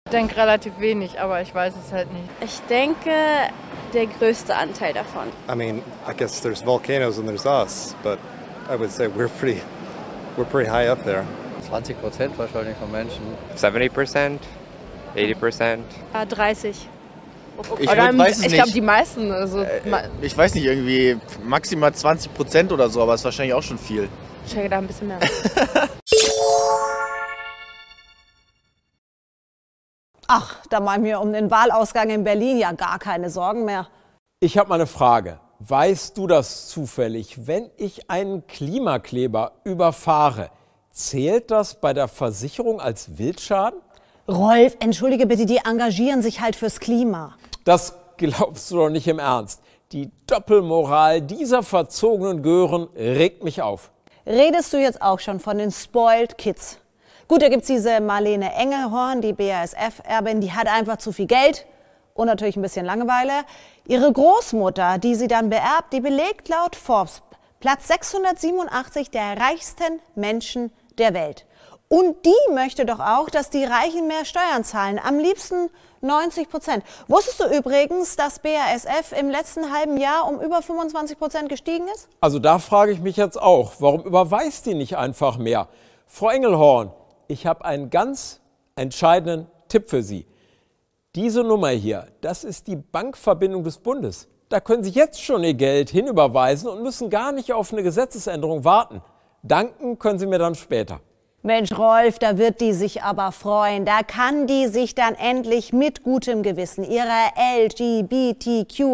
Ich 0.07 0.13
denke 0.13 0.37
relativ 0.37 0.81
wenig, 0.81 1.21
aber 1.21 1.41
ich 1.41 1.55
weiß 1.55 1.75
es 1.77 1.93
halt 1.93 2.13
nicht. 2.13 2.29
Ich 2.41 2.61
denke, 2.69 3.11
der 3.93 4.07
größte 4.07 4.57
Anteil 4.57 4.93
davon. 4.93 5.29
I 5.49 5.55
mean, 5.55 5.83
I 6.09 6.13
guess 6.17 6.41
there's 6.41 6.63
volcanoes 6.63 7.19
and 7.19 7.29
there's 7.29 7.47
us, 7.47 7.95
but 8.03 8.19
I 8.69 8.77
would 8.77 8.91
say 8.91 9.07
we're 9.09 9.29
pretty, 9.29 9.61
we're 10.37 10.49
pretty 10.49 10.69
high 10.69 10.89
up 10.89 11.05
there. 11.05 11.25
20 11.71 12.01
Prozent 12.01 12.37
wahrscheinlich 12.39 12.77
von 12.77 12.91
Menschen. 12.91 13.23
70%, 13.57 14.39
80%. 15.15 15.79
Ja, 16.13 16.25
30. 16.25 16.89
Ich 17.79 17.91
Oder 17.91 18.19
weiß 18.19 18.39
ich 18.39 18.45
nicht. 18.47 18.55
glaube, 18.55 18.73
die 18.73 18.81
meisten. 18.81 19.31
Also, 19.31 19.61
äh, 19.61 19.81
ich 20.21 20.37
weiß 20.37 20.55
nicht, 20.55 20.65
irgendwie 20.65 21.17
maximal 21.45 21.93
20 21.93 22.35
Prozent 22.35 22.73
oder 22.73 22.89
so, 22.89 23.03
aber 23.03 23.15
ist 23.15 23.25
wahrscheinlich 23.25 23.55
auch 23.55 23.63
schon 23.63 23.79
viel. 23.79 24.09
ich 24.47 24.53
denke 24.55 24.71
da 24.71 24.79
ein 24.79 24.87
bisschen 24.87 25.09
mehr. 25.09 25.19
Ach, 30.27 30.57
da 30.71 30.81
machen 30.81 31.05
wir 31.05 31.21
um 31.21 31.33
den 31.33 31.51
Wahlausgang 31.51 32.11
in 32.11 32.25
Berlin 32.25 32.57
ja 32.59 32.73
gar 32.73 32.99
keine 32.99 33.31
Sorgen 33.31 33.65
mehr. 33.65 33.89
Ich 34.41 34.57
habe 34.59 34.69
mal 34.69 34.77
eine 34.77 34.87
Frage. 34.87 35.39
Weißt 35.59 36.17
du 36.17 36.27
das 36.27 36.69
zufällig? 36.69 37.47
Wenn 37.47 37.71
ich 37.77 38.09
einen 38.11 38.47
Klimakleber 38.47 39.53
überfahre, 39.65 40.51
zählt 41.09 41.51
das 41.51 41.75
bei 41.75 41.93
der 41.93 42.09
Versicherung 42.09 42.81
als 42.81 43.19
Wildschaden? 43.19 43.81
Rolf, 44.29 44.77
entschuldige 44.81 45.27
bitte, 45.27 45.47
die 45.47 45.59
engagieren 45.59 46.23
sich 46.23 46.41
halt 46.41 46.57
fürs 46.57 46.79
Klima. 46.79 47.37
Das 47.65 47.95
glaubst 48.17 48.71
du 48.71 48.77
doch 48.77 48.91
nicht 48.91 49.09
im 49.09 49.19
Ernst. 49.19 49.61
Die 49.93 50.11
Doppelmoral 50.27 51.21
dieser 51.23 51.63
verzogenen 51.63 52.43
Gören 52.43 52.89
regt 52.95 53.43
mich 53.43 53.63
auf. 53.63 53.91
redest 54.27 54.73
du 54.73 54.77
jetzt 54.81 55.03
auch 55.03 55.19
schon 55.19 55.41
von 55.41 55.59
den 55.59 55.73
Spoiled 55.73 56.39
Kids. 56.39 56.79
Gut, 57.27 57.43
da 57.43 57.49
gibt 57.49 57.63
es 57.63 57.69
diese 57.69 58.01
Marlene 58.01 58.53
Engelhorn, 58.55 59.21
die 59.21 59.33
BASF-Erbin, 59.33 60.41
die 60.41 60.53
hat 60.53 60.69
einfach 60.69 60.99
zu 60.99 61.13
viel 61.13 61.27
Geld 61.27 61.67
und 62.15 62.27
natürlich 62.27 62.57
ein 62.57 62.63
bisschen 62.63 62.87
Langeweile. 62.87 63.33
Ihre 63.87 64.13
Großmutter, 64.13 64.99
die 64.99 65.15
sie 65.15 65.29
dann 65.29 65.49
beerbt, 65.49 65.93
die 65.93 66.01
belegt 66.01 66.49
laut 66.49 66.77
Forbes 66.77 67.23
Platz 67.61 67.89
687 67.89 69.11
der 69.11 69.39
reichsten 69.39 70.01
Menschen 70.15 70.73
der 71.01 71.15
Welt. 71.15 71.47
Und 71.89 72.25
die 72.25 72.55
möchte 72.55 72.87
doch 72.87 73.01
auch, 73.01 73.31
dass 73.31 73.51
die 73.51 73.65
Reichen 73.65 74.07
mehr 74.07 74.25
Steuern 74.25 74.63
zahlen. 74.63 75.01
Am 75.03 75.19
liebsten 75.19 75.71
90 76.03 76.49
Prozent. 76.49 76.85
Wusstest 77.09 77.41
du 77.41 77.45
übrigens, 77.47 78.15
dass 78.15 78.39
BASF 78.39 79.13
im 79.19 79.29
letzten 79.29 79.73
halben 79.73 79.97
Jahr 79.97 80.29
um 80.29 80.41
über 80.41 80.63
25 80.63 81.19
Prozent 81.19 81.49
gestiegen 81.49 81.89
ist? 81.93 82.09
Also 82.21 82.39
da 82.39 82.61
frage 82.61 82.93
ich 82.93 83.01
mich 83.01 83.17
jetzt 83.17 83.41
auch, 83.41 83.73
warum 83.81 84.03
überweist 84.03 84.67
die 84.67 84.75
nicht 84.75 84.97
einfach 84.97 85.37
mehr? 85.37 85.67
Frau 86.07 86.31
Engelhorn, 86.31 86.93
ich 87.27 87.47
habe 87.47 87.65
einen 87.65 87.91
ganz 87.91 88.41
entscheidenden 88.77 89.49
Tipp 89.69 89.91
für 89.91 90.03
Sie. 90.03 90.27
Diese 91.17 91.43
Nummer 91.43 91.71
hier, 91.71 92.07
das 92.21 92.45
ist 92.45 92.69
die 92.69 92.77
Bankverbindung 92.77 93.65
des 93.65 93.79
Bundes. 93.79 94.29
Da 94.49 94.61
können 94.61 94.85
Sie 94.85 94.91
jetzt 94.91 95.23
schon 95.23 95.43
Ihr 95.43 95.55
Geld 95.55 95.91
hinüberweisen 95.91 96.69
und 96.69 96.83
müssen 96.83 97.11
gar 97.11 97.33
nicht 97.33 97.53
auf 97.53 97.73
eine 97.73 97.83
Gesetzesänderung 97.83 98.65
warten. 98.65 99.03
Danken 99.43 99.99
können 99.99 100.19
Sie 100.19 100.27
mir 100.27 100.39
dann 100.39 100.55
später. 100.55 101.01
Mensch, 101.43 101.73
Rolf, 101.73 102.19
da 102.19 102.37
wird 102.37 102.61
die 102.61 102.75
sich 102.75 103.03
aber 103.03 103.33
freuen. 103.33 103.87
Da 103.87 104.03
kann 104.03 104.47
die 104.47 104.67
sich 104.67 104.95
dann 104.95 105.15
endlich 105.15 105.73
mit 105.73 106.03
gutem 106.03 106.43
Gewissen 106.43 106.85
ihrer 106.85 107.33
LGBTQIA 107.65 108.85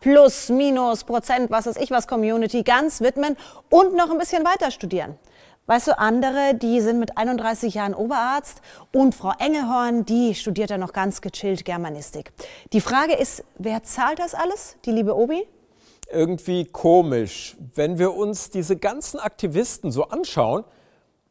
plus 0.00 0.50
minus 0.50 1.04
Prozent, 1.04 1.50
was 1.50 1.64
weiß 1.64 1.78
ich 1.78 1.90
was, 1.90 2.06
Community 2.06 2.62
ganz 2.62 3.00
widmen 3.00 3.38
und 3.70 3.96
noch 3.96 4.10
ein 4.10 4.18
bisschen 4.18 4.44
weiter 4.44 4.70
studieren. 4.70 5.18
Weißt 5.64 5.88
du, 5.88 5.98
andere, 5.98 6.54
die 6.54 6.82
sind 6.82 6.98
mit 6.98 7.16
31 7.16 7.72
Jahren 7.72 7.94
Oberarzt 7.94 8.60
und 8.92 9.14
Frau 9.14 9.32
Engelhorn, 9.38 10.04
die 10.04 10.34
studiert 10.34 10.68
ja 10.68 10.76
noch 10.76 10.92
ganz 10.92 11.22
gechillt 11.22 11.64
Germanistik. 11.64 12.32
Die 12.74 12.82
Frage 12.82 13.14
ist, 13.14 13.44
wer 13.56 13.82
zahlt 13.82 14.18
das 14.18 14.34
alles? 14.34 14.76
Die 14.84 14.90
liebe 14.90 15.16
Obi? 15.16 15.46
Irgendwie 16.12 16.64
komisch. 16.64 17.56
Wenn 17.74 17.98
wir 17.98 18.14
uns 18.14 18.50
diese 18.50 18.76
ganzen 18.76 19.20
Aktivisten 19.20 19.92
so 19.92 20.04
anschauen, 20.04 20.64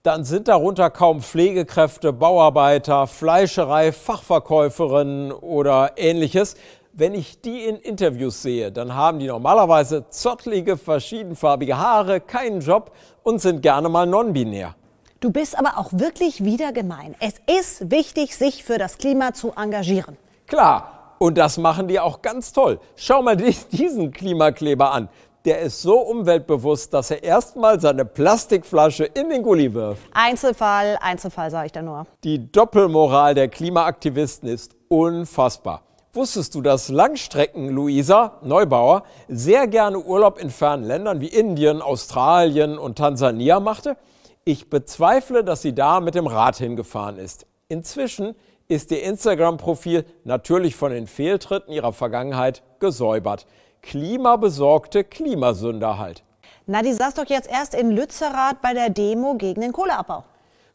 dann 0.03 0.23
sind 0.23 0.47
darunter 0.47 0.89
kaum 0.89 1.21
Pflegekräfte, 1.21 2.13
Bauarbeiter, 2.13 3.05
Fleischerei, 3.05 3.91
Fachverkäuferinnen 3.91 5.33
oder 5.33 5.91
ähnliches. 5.97 6.55
Wenn 6.93 7.13
ich 7.13 7.41
die 7.41 7.65
in 7.65 7.75
Interviews 7.75 8.41
sehe, 8.41 8.71
dann 8.71 8.95
haben 8.95 9.19
die 9.19 9.27
normalerweise 9.27 10.09
zottlige, 10.09 10.77
verschiedenfarbige 10.77 11.77
Haare, 11.77 12.21
keinen 12.21 12.61
Job 12.61 12.91
und 13.23 13.41
sind 13.41 13.61
gerne 13.61 13.89
mal 13.89 14.07
non-binär. 14.07 14.75
Du 15.19 15.31
bist 15.31 15.59
aber 15.59 15.77
auch 15.77 15.91
wirklich 15.91 16.45
wieder 16.45 16.71
gemein. 16.71 17.15
Es 17.19 17.35
ist 17.59 17.91
wichtig, 17.91 18.37
sich 18.37 18.63
für 18.63 18.77
das 18.77 18.97
Klima 18.97 19.33
zu 19.33 19.51
engagieren. 19.51 20.17
Klar, 20.47 20.98
und 21.19 21.37
das 21.37 21.57
machen 21.57 21.87
die 21.87 21.99
auch 21.99 22.23
ganz 22.23 22.51
toll. 22.51 22.79
Schau 22.95 23.21
mal 23.21 23.37
diesen 23.71 24.11
Klimakleber 24.11 24.91
an 24.91 25.09
der 25.45 25.61
ist 25.61 25.81
so 25.81 25.99
umweltbewusst, 25.99 26.93
dass 26.93 27.11
er 27.11 27.23
erstmal 27.23 27.79
seine 27.79 28.05
Plastikflasche 28.05 29.05
in 29.05 29.29
den 29.29 29.43
Gully 29.43 29.73
wirft. 29.73 30.01
Einzelfall, 30.11 30.97
Einzelfall, 31.01 31.49
sage 31.49 31.67
ich 31.67 31.71
da 31.71 31.81
nur. 31.81 32.05
Die 32.23 32.51
Doppelmoral 32.51 33.35
der 33.35 33.47
Klimaaktivisten 33.47 34.49
ist 34.49 34.75
unfassbar. 34.89 35.83
Wusstest 36.11 36.55
du, 36.55 36.61
dass 36.61 36.89
Langstrecken-Luisa 36.89 38.39
Neubauer 38.41 39.03
sehr 39.27 39.67
gerne 39.67 39.99
Urlaub 39.99 40.39
in 40.39 40.49
fernen 40.49 40.83
Ländern 40.83 41.21
wie 41.21 41.27
Indien, 41.27 41.81
Australien 41.81 42.77
und 42.77 42.97
Tansania 42.97 43.59
machte? 43.59 43.95
Ich 44.43 44.69
bezweifle, 44.69 45.43
dass 45.43 45.61
sie 45.61 45.73
da 45.73 45.99
mit 45.99 46.15
dem 46.15 46.27
Rad 46.27 46.57
hingefahren 46.57 47.17
ist. 47.17 47.45
Inzwischen 47.67 48.35
ist 48.69 48.91
ihr 48.91 49.03
Instagram-Profil 49.03 50.05
natürlich 50.23 50.77
von 50.77 50.91
den 50.91 51.07
Fehltritten 51.07 51.73
ihrer 51.73 51.91
Vergangenheit 51.91 52.63
gesäubert 52.79 53.45
klimabesorgte 53.81 55.03
Klimasünder 55.03 55.97
halt. 55.97 56.23
Na, 56.65 56.81
die 56.81 56.93
saß 56.93 57.15
doch 57.15 57.25
jetzt 57.25 57.49
erst 57.49 57.73
in 57.73 57.91
Lützerath 57.91 58.61
bei 58.61 58.73
der 58.73 58.89
Demo 58.89 59.35
gegen 59.35 59.61
den 59.61 59.73
Kohleabbau. 59.73 60.23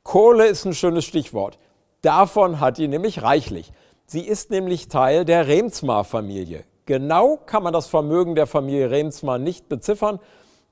Kohle 0.03 0.47
ist 0.47 0.65
ein 0.65 0.75
schönes 0.75 1.05
Stichwort. 1.05 1.59
Davon 2.03 2.61
hat 2.61 2.79
die 2.79 2.89
nämlich 2.89 3.23
reichlich. 3.23 3.73
Sie 4.07 4.21
ist 4.21 4.51
nämlich 4.51 4.89
Teil 4.89 5.25
der 5.25 5.47
Remsmar-Familie. 5.47 6.65
Genau 6.87 7.39
kann 7.47 7.63
man 7.63 7.73
das 7.73 7.87
Vermögen 7.87 8.35
der 8.35 8.47
Familie 8.47 8.91
Remsmar 8.91 9.39
nicht 9.39 9.69
beziffern, 9.69 10.21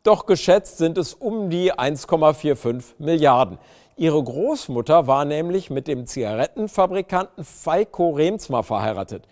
doch 0.02 0.26
geschätzt 0.26 0.79
sind 0.79 0.99
es 0.99 1.14
um 1.14 1.49
die 1.49 1.73
1,45 1.73 2.83
Milliarden. 2.99 3.59
Ihre 3.97 4.23
Großmutter 4.23 5.07
war 5.07 5.25
nämlich 5.25 5.69
mit 5.69 5.87
dem 5.87 6.07
Zigarettenfabrikanten 6.07 7.45
Feiko 7.45 8.11
Remsmar 8.11 8.63
verheiratet. 8.63 9.29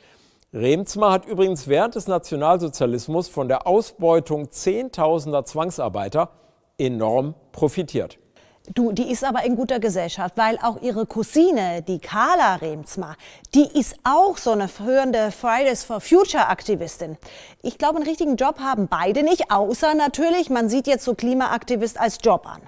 Remzma 0.52 1.12
hat 1.12 1.26
übrigens 1.26 1.66
während 1.66 1.94
des 1.94 2.08
Nationalsozialismus 2.08 3.28
von 3.28 3.48
der 3.48 3.66
Ausbeutung 3.66 4.50
Zehntausender 4.50 5.44
Zwangsarbeiter 5.44 6.30
enorm 6.76 7.34
profitiert. 7.52 8.18
Du, 8.74 8.92
die 8.92 9.10
ist 9.10 9.24
aber 9.24 9.44
in 9.44 9.56
guter 9.56 9.80
Gesellschaft, 9.80 10.36
weil 10.36 10.58
auch 10.62 10.82
ihre 10.82 11.06
Cousine, 11.06 11.82
die 11.82 11.98
Carla 11.98 12.56
Remzma, 12.56 13.16
die 13.54 13.66
ist 13.78 13.96
auch 14.04 14.36
so 14.36 14.50
eine 14.50 14.68
führende 14.68 15.30
Fridays 15.30 15.84
for 15.84 16.00
Future 16.00 16.48
Aktivistin. 16.48 17.16
Ich 17.62 17.78
glaube, 17.78 17.96
einen 17.96 18.06
richtigen 18.06 18.36
Job 18.36 18.60
haben 18.60 18.88
beide 18.88 19.22
nicht, 19.22 19.50
außer 19.50 19.94
natürlich, 19.94 20.50
man 20.50 20.68
sieht 20.68 20.86
jetzt 20.86 21.04
so 21.04 21.14
Klimaaktivist 21.14 21.98
als 21.98 22.18
Job 22.22 22.46
an. 22.46 22.60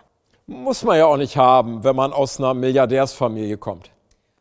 Muss 0.53 0.85
man 0.85 0.99
ja 0.99 1.07
auch 1.07 1.17
nicht 1.17 1.39
haben, 1.39 1.83
wenn 1.83 1.97
man 1.97 2.13
aus 2.13 2.39
einer 2.39 2.53
Milliardärsfamilie 2.53 3.57
kommt. 3.57 3.91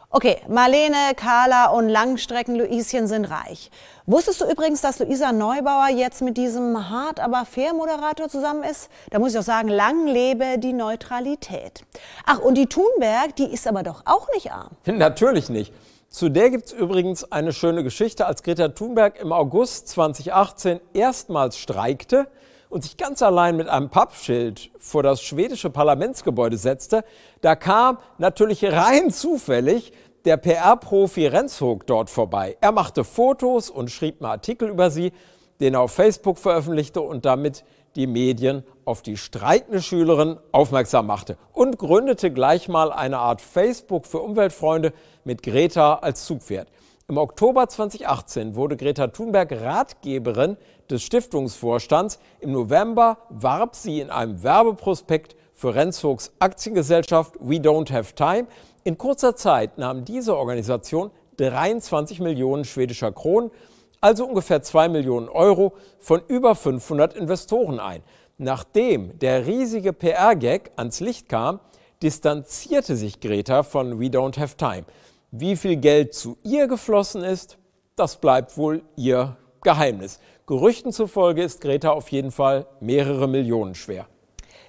Okay, 0.10 0.42
Marlene, 0.50 1.16
Carla 1.16 1.68
und 1.68 1.88
Langstrecken-Luischen 1.88 3.08
sind 3.08 3.24
reich. 3.26 3.72
Wusstest 4.06 4.42
du 4.42 4.46
übrigens, 4.46 4.82
dass 4.82 5.00
Luisa 5.00 5.32
Neubauer 5.32 5.88
jetzt 5.88 6.22
mit 6.22 6.36
diesem 6.36 6.90
hart 6.90 7.22
aber 7.22 7.46
fair 7.46 7.74
Moderator 7.74 8.28
zusammen 8.28 8.64
ist? 8.64 8.90
Da 9.10 9.20
muss 9.20 9.32
ich 9.32 9.40
auch 9.40 9.44
sagen, 9.44 9.70
lang 9.70 10.06
lebe 10.06 10.58
die 10.58 10.74
Neutralität. 10.74 11.86
Ach, 12.26 12.40
und 12.40 12.56
die 12.56 12.68
Thunberg, 12.68 13.38
die 13.38 13.46
ist 13.46 13.66
aber 13.66 13.84
doch 13.84 14.02
auch 14.04 14.28
nicht 14.34 14.52
arm. 14.52 14.72
Natürlich 14.86 15.48
nicht. 15.48 15.74
Zu 16.10 16.28
der 16.28 16.50
gibt 16.50 16.66
es 16.66 16.74
übrigens 16.74 17.32
eine 17.32 17.54
schöne 17.54 17.86
Geschichte. 17.86 18.26
Als 18.26 18.44
Greta 18.44 18.68
Thunberg 18.68 19.18
im 19.18 19.32
August 19.32 19.88
2018 19.88 20.82
erstmals 20.94 21.58
streikte 21.58 22.28
und 22.72 22.84
sich 22.84 22.96
ganz 22.98 23.22
allein 23.22 23.58
mit 23.58 23.68
einem 23.68 23.90
Pappschild 23.90 24.72
vor 24.80 25.04
das 25.04 25.22
schwedische 25.22 25.70
Parlamentsgebäude 25.70 26.58
setzte, 26.58 27.04
da 27.42 27.56
kam 27.56 27.98
natürlich 28.18 28.64
rein 28.64 29.12
zufällig 29.12 29.92
der 30.24 30.38
PR-Profi 30.38 31.28
Renzog 31.28 31.86
dort 31.86 32.10
vorbei. 32.10 32.56
Er 32.62 32.72
machte 32.72 33.04
Fotos 33.04 33.70
und 33.70 33.92
schrieb 33.92 34.22
einen 34.22 34.32
Artikel 34.32 34.70
über 34.70 34.90
sie, 34.90 35.12
den 35.60 35.74
er 35.74 35.82
auf 35.82 35.92
Facebook 35.92 36.38
veröffentlichte 36.38 37.02
und 37.02 37.26
damit 37.26 37.66
die 37.96 38.08
Medien 38.08 38.64
auf 38.86 39.02
die 39.02 39.18
streikende 39.18 39.82
Schülerin 39.82 40.38
aufmerksam 40.54 41.08
machte 41.08 41.38
und 41.52 41.78
gründete 41.78 42.32
gleich 42.32 42.70
mal 42.70 42.94
eine 42.94 43.18
Art 43.18 43.42
Facebook 43.42 44.06
für 44.06 44.20
Umweltfreunde 44.20 44.94
mit 45.26 45.44
Greta 45.44 45.96
als 45.96 46.26
Zugpferd. 46.26 46.70
Im 47.12 47.18
Oktober 47.18 47.68
2018 47.68 48.56
wurde 48.56 48.78
Greta 48.78 49.08
Thunberg 49.08 49.52
Ratgeberin 49.52 50.56
des 50.90 51.04
Stiftungsvorstands. 51.04 52.20
Im 52.40 52.54
November 52.54 53.18
warb 53.28 53.76
sie 53.76 54.00
in 54.00 54.10
einem 54.10 54.44
Werbeprospekt 54.44 55.36
für 55.54 55.76
Renzogs 55.76 56.32
Aktiengesellschaft 56.40 57.36
We 57.42 57.56
Don't 57.56 57.92
Have 57.92 58.16
Time. 58.16 58.48
In 58.86 58.98
kurzer 58.98 59.36
Zeit 59.36 59.78
nahm 59.78 60.06
diese 60.06 60.38
Organisation 60.38 61.12
23 61.36 62.22
Millionen 62.22 62.64
schwedischer 62.64 63.12
Kronen, 63.12 63.52
also 64.00 64.26
ungefähr 64.26 64.62
2 64.62 64.88
Millionen 64.88 65.28
Euro, 65.28 65.74
von 66.00 66.22
über 66.30 66.56
500 66.56 67.14
Investoren 67.14 67.82
ein. 67.82 68.04
Nachdem 68.38 69.20
der 69.20 69.46
riesige 69.48 69.92
PR-Gag 69.92 70.72
ans 70.78 71.02
Licht 71.02 71.28
kam, 71.28 71.60
distanzierte 72.02 72.96
sich 72.96 73.20
Greta 73.20 73.64
von 73.64 74.00
We 74.00 74.06
Don't 74.06 74.40
Have 74.40 74.56
Time. 74.56 74.86
Wie 75.34 75.56
viel 75.56 75.78
Geld 75.78 76.14
zu 76.14 76.38
ihr 76.44 76.68
geflossen 76.68 77.24
ist, 77.24 77.58
das 77.96 78.18
bleibt 78.18 78.58
wohl 78.58 78.84
ihr 78.98 79.38
Geheimnis. 79.64 80.20
Gerüchten 80.46 80.92
zufolge 80.92 81.42
ist 81.42 81.62
Greta 81.62 81.92
auf 81.92 82.10
jeden 82.10 82.32
Fall 82.32 82.68
mehrere 82.82 83.30
Millionen 83.30 83.74
schwer. 83.74 84.08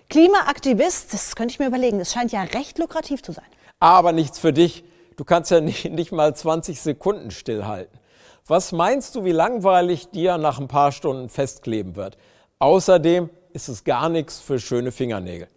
Klimaaktivist, 0.09 1.12
das 1.12 1.35
könnte 1.35 1.50
ich 1.50 1.59
mir 1.59 1.66
überlegen, 1.66 1.99
das 1.99 2.12
scheint 2.12 2.31
ja 2.31 2.42
recht 2.42 2.78
lukrativ 2.78 3.25
zu 3.25 3.33
sein. 3.33 3.45
Aber 3.81 4.12
nichts 4.12 4.38
für 4.38 4.52
dich. 4.52 4.85
Du 5.16 5.25
kannst 5.25 5.50
ja 5.50 5.61
nicht, 5.62 5.90
nicht 5.90 6.12
mal 6.12 6.33
20 6.33 6.81
Sekunden 6.81 7.33
stillhalten. 7.33 7.99
Was 8.47 8.71
meinst 8.71 9.16
du, 9.16 9.25
wie 9.25 9.33
langweilig 9.33 10.11
dir 10.11 10.38
nach 10.38 10.61
ein 10.61 10.69
paar 10.69 10.92
Stunden 10.92 11.28
festkleben 11.28 11.97
wird? 11.97 12.19
Außerdem 12.61 13.31
ist 13.52 13.69
es 13.69 13.83
gar 13.83 14.09
nichts 14.09 14.38
für 14.38 14.61
schöne 14.61 14.92
Fingernägel. 14.92 15.49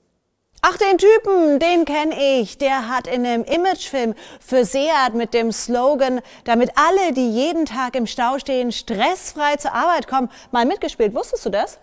Ach, 0.67 0.77
den 0.77 0.97
Typen, 0.97 1.59
den 1.59 1.85
kenne 1.85 2.15
ich. 2.39 2.57
Der 2.57 2.89
hat 2.89 3.05
in 3.05 3.23
einem 3.23 3.43
Imagefilm 3.43 4.15
für 4.39 4.65
Seat 4.65 5.13
mit 5.13 5.35
dem 5.35 5.51
Slogan, 5.51 6.21
damit 6.43 6.71
alle, 6.75 7.13
die 7.13 7.29
jeden 7.29 7.67
Tag 7.67 7.95
im 7.95 8.07
Stau 8.07 8.39
stehen, 8.39 8.71
stressfrei 8.71 9.57
zur 9.57 9.75
Arbeit 9.75 10.07
kommen, 10.07 10.27
mal 10.51 10.65
mitgespielt. 10.65 11.13
Wusstest 11.13 11.45
du 11.45 11.51
das? 11.51 11.77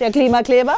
Der 0.00 0.10
Klimakleber? 0.10 0.74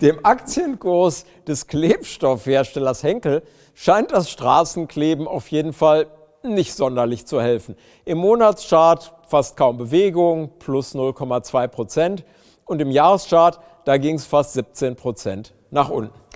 Dem 0.00 0.18
Aktienkurs 0.24 1.24
des 1.46 1.68
Klebstoffherstellers 1.68 3.04
Henkel 3.04 3.44
scheint 3.74 4.10
das 4.10 4.28
Straßenkleben 4.28 5.28
auf 5.28 5.46
jeden 5.52 5.72
Fall 5.72 6.08
nicht 6.42 6.74
sonderlich 6.74 7.26
zu 7.26 7.40
helfen. 7.40 7.76
Im 8.06 8.18
Monatschart 8.18 9.14
fast 9.28 9.56
kaum 9.56 9.78
Bewegung, 9.78 10.50
plus 10.58 10.96
0,2 10.96 11.68
Prozent. 11.68 12.24
Und 12.64 12.82
im 12.82 12.90
Jahreschart, 12.90 13.60
da 13.84 13.98
ging 13.98 14.16
es 14.16 14.26
fast 14.26 14.54
17 14.54 14.96
Prozent 14.96 15.54
nach 15.70 15.90
unten. 15.90 16.27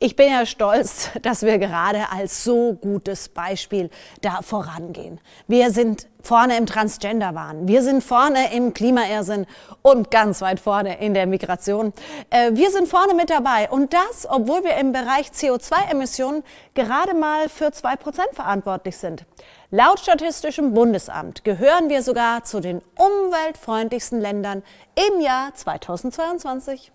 Ich 0.00 0.14
bin 0.14 0.30
ja 0.30 0.46
stolz, 0.46 1.10
dass 1.22 1.42
wir 1.42 1.58
gerade 1.58 2.12
als 2.12 2.44
so 2.44 2.74
gutes 2.74 3.28
Beispiel 3.28 3.90
da 4.20 4.42
vorangehen. 4.42 5.20
Wir 5.48 5.72
sind 5.72 6.06
vorne 6.22 6.56
im 6.56 6.66
Transgender-Wahn, 6.66 7.66
wir 7.66 7.82
sind 7.82 8.04
vorne 8.04 8.54
im 8.54 8.74
Klimairrsinn 8.74 9.46
und 9.82 10.12
ganz 10.12 10.40
weit 10.40 10.60
vorne 10.60 11.00
in 11.00 11.14
der 11.14 11.26
Migration. 11.26 11.92
Äh, 12.30 12.52
wir 12.52 12.70
sind 12.70 12.86
vorne 12.86 13.14
mit 13.14 13.28
dabei 13.28 13.68
und 13.70 13.92
das, 13.92 14.24
obwohl 14.30 14.62
wir 14.62 14.76
im 14.76 14.92
Bereich 14.92 15.30
CO2-Emissionen 15.30 16.44
gerade 16.74 17.14
mal 17.14 17.48
für 17.48 17.72
zwei 17.72 17.96
Prozent 17.96 18.30
verantwortlich 18.34 18.96
sind. 18.96 19.24
Laut 19.72 19.98
Statistischem 19.98 20.74
Bundesamt 20.74 21.42
gehören 21.42 21.88
wir 21.88 22.04
sogar 22.04 22.44
zu 22.44 22.60
den 22.60 22.82
umweltfreundlichsten 22.94 24.20
Ländern 24.20 24.62
im 24.94 25.20
Jahr 25.20 25.52
2022. 25.56 26.92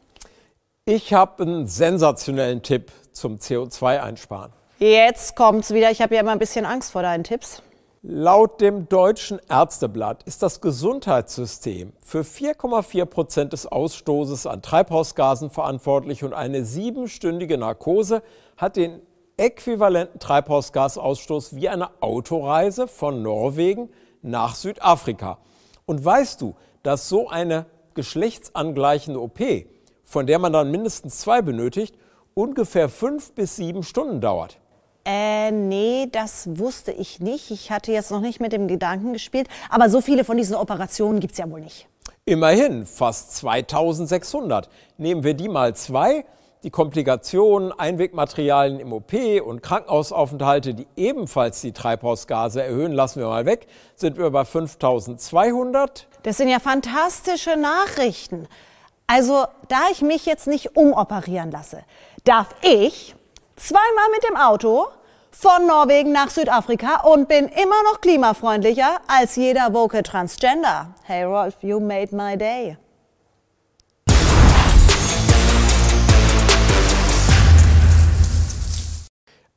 Ich 0.86 1.14
habe 1.14 1.44
einen 1.44 1.66
sensationellen 1.66 2.62
Tipp 2.62 2.92
zum 3.14 3.38
CO2-Einsparen. 3.38 4.52
Jetzt 4.80 5.38
kommt's 5.38 5.74
wieder. 5.74 5.92
Ich 5.92 6.02
habe 6.02 6.14
ja 6.16 6.20
immer 6.20 6.34
ein 6.34 6.40
bisschen 6.40 6.66
Angst 6.66 6.92
vor 6.92 7.04
deinen 7.04 7.24
Tipps. 7.24 7.64
Laut 8.02 8.60
dem 8.60 8.90
Deutschen 8.90 9.40
Ärzteblatt 9.48 10.24
ist 10.24 10.44
das 10.44 10.60
Gesundheitssystem 10.60 11.94
für 12.04 12.24
4,4 12.24 13.06
Prozent 13.06 13.54
des 13.54 13.66
Ausstoßes 13.66 14.46
an 14.46 14.62
Treibhausgasen 14.62 15.50
verantwortlich 15.52 16.26
und 16.26 16.34
eine 16.34 16.66
siebenstündige 16.66 17.58
Narkose 17.58 18.22
hat 18.58 18.76
den 18.76 19.00
äquivalenten 19.38 20.20
Treibhausgasausstoß 20.20 21.56
wie 21.56 21.70
eine 21.70 21.92
Autoreise 22.02 22.90
von 22.90 23.22
Norwegen 23.22 23.88
nach 24.22 24.56
Südafrika. 24.56 25.38
Und 25.86 26.04
weißt 26.04 26.42
du, 26.42 26.56
dass 26.84 27.08
so 27.08 27.30
eine 27.30 27.68
geschlechtsangleichende 27.94 29.22
OP 29.22 29.40
von 30.14 30.28
der 30.28 30.38
man 30.38 30.54
dann 30.54 30.70
mindestens 30.70 31.18
zwei 31.18 31.42
benötigt, 31.42 31.96
ungefähr 32.36 32.88
fünf 32.88 33.32
bis 33.34 33.56
sieben 33.56 33.82
Stunden 33.82 34.22
dauert. 34.22 34.60
Äh, 35.06 35.50
nee, 35.52 36.08
das 36.12 36.48
wusste 36.58 36.92
ich 36.92 37.20
nicht. 37.20 37.50
Ich 37.50 37.72
hatte 37.72 37.92
jetzt 37.92 38.12
noch 38.12 38.22
nicht 38.22 38.40
mit 38.40 38.54
dem 38.54 38.68
Gedanken 38.68 39.12
gespielt. 39.14 39.48
Aber 39.72 39.90
so 39.90 40.02
viele 40.02 40.24
von 40.24 40.38
diesen 40.38 40.56
Operationen 40.56 41.20
gibt 41.20 41.34
es 41.34 41.40
ja 41.40 41.50
wohl 41.50 41.62
nicht. 41.62 41.88
Immerhin, 42.26 42.86
fast 42.86 43.36
2600. 43.38 44.70
Nehmen 44.98 45.24
wir 45.24 45.34
die 45.34 45.50
mal 45.50 45.76
zwei. 45.76 46.26
Die 46.62 46.70
Komplikationen, 46.70 47.72
Einwegmaterialien 47.72 48.80
im 48.80 48.94
OP 48.94 49.14
und 49.44 49.64
Krankenhausaufenthalte, 49.64 50.76
die 50.76 50.88
ebenfalls 50.96 51.60
die 51.60 51.74
Treibhausgase 51.74 52.62
erhöhen, 52.62 52.94
lassen 52.94 53.20
wir 53.20 53.28
mal 53.28 53.46
weg, 53.46 53.66
sind 53.96 54.18
wir 54.18 54.30
bei 54.30 54.46
5200. 54.46 56.08
Das 56.22 56.38
sind 56.38 56.50
ja 56.50 56.60
fantastische 56.60 57.58
Nachrichten. 57.58 58.48
Also, 59.16 59.46
da 59.68 59.90
ich 59.92 60.02
mich 60.02 60.26
jetzt 60.26 60.48
nicht 60.48 60.76
umoperieren 60.76 61.52
lasse, 61.52 61.84
darf 62.24 62.48
ich 62.64 63.14
zweimal 63.56 64.10
mit 64.12 64.28
dem 64.28 64.36
Auto 64.36 64.88
von 65.30 65.68
Norwegen 65.68 66.12
nach 66.12 66.32
Südafrika 66.32 67.02
und 67.02 67.28
bin 67.28 67.48
immer 67.48 67.84
noch 67.92 68.02
klimafreundlicher 68.02 69.02
als 69.08 69.36
jeder 69.36 69.72
woke 69.72 70.02
Transgender. 70.02 70.96
Hey 71.04 71.26
Rolf, 71.26 71.62
you 71.62 71.80
made 71.80 72.16
my 72.16 72.36
day. 72.36 72.76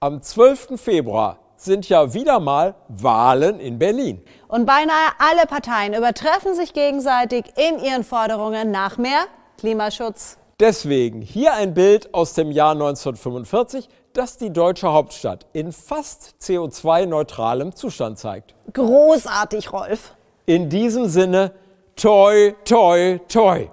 Am 0.00 0.20
12. 0.20 0.78
Februar 0.78 1.38
sind 1.57 1.88
ja 1.88 2.12
wieder 2.12 2.40
mal 2.40 2.74
Wahlen 2.88 3.59
in 3.59 3.78
Berlin. 3.78 4.22
Und 4.48 4.66
beinahe 4.66 5.12
alle 5.18 5.46
Parteien 5.46 5.94
übertreffen 5.94 6.54
sich 6.54 6.74
gegenseitig 6.74 7.46
in 7.57 7.78
ihren 7.78 8.04
Forderungen 8.04 8.70
nach 8.70 8.98
mehr 8.98 9.24
Klimaschutz. 9.59 10.38
Deswegen 10.59 11.21
hier 11.21 11.53
ein 11.53 11.75
Bild 11.75 12.14
aus 12.14 12.33
dem 12.33 12.51
Jahr 12.51 12.73
1945, 12.73 13.88
das 14.14 14.38
die 14.38 14.51
deutsche 14.51 14.90
Hauptstadt 14.90 15.47
in 15.53 15.71
fast 15.73 16.37
CO2-neutralem 16.40 17.75
Zustand 17.75 18.19
zeigt. 18.19 18.55
Großartig, 18.73 19.73
Rolf. 19.73 20.14
In 20.47 20.71
diesem 20.71 21.09
Sinne, 21.09 21.53
toi, 21.95 22.55
toi, 22.64 23.19
toi. 23.29 23.69